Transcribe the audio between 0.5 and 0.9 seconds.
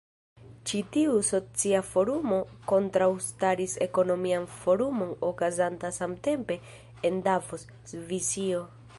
Ĉi